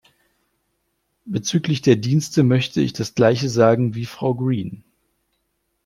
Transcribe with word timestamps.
Bezüglich 1.25 1.83
der 1.83 1.95
Dienste 1.95 2.41
möchte 2.41 2.81
ich 2.81 2.91
das 2.91 3.13
gleiche 3.13 3.49
sagen 3.49 3.93
wie 3.93 4.07
Frau 4.07 4.33
Green. 4.33 4.83